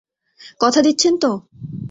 কথা 0.59 0.79
দিচ্ছেন 0.81 1.13
তো? 1.17 1.31